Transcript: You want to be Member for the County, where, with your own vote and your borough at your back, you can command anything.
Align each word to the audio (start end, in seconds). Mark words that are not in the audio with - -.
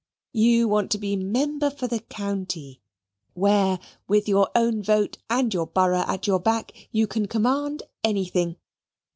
You 0.33 0.67
want 0.67 0.89
to 0.93 0.97
be 0.97 1.15
Member 1.15 1.69
for 1.69 1.85
the 1.85 1.99
County, 1.99 2.81
where, 3.35 3.79
with 4.07 4.27
your 4.27 4.49
own 4.55 4.81
vote 4.81 5.19
and 5.29 5.53
your 5.53 5.67
borough 5.67 6.05
at 6.07 6.25
your 6.25 6.39
back, 6.39 6.71
you 6.91 7.05
can 7.05 7.27
command 7.27 7.83
anything. 8.03 8.55